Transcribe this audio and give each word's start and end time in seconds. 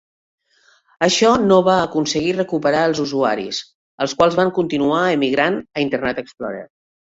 Això 1.07 1.33
no 1.41 1.59
va 1.67 1.75
aconseguir 1.81 2.31
recuperar 2.37 2.81
els 2.89 3.03
usuaris, 3.05 3.61
els 4.07 4.17
quals 4.23 4.41
van 4.41 4.55
continuar 4.59 5.05
emigrant 5.21 5.63
a 5.79 5.87
Internet 5.89 6.27
Explorer. 6.27 6.67